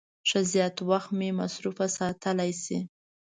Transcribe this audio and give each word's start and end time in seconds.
ښه 0.29 0.39
زیات 0.51 0.75
وخت 0.89 1.09
مې 1.17 1.29
مصروف 1.39 1.77
ساتلای 1.97 2.51
شي. 2.63 2.79